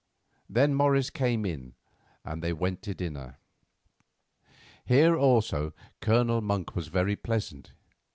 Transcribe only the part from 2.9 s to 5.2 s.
dinner. Here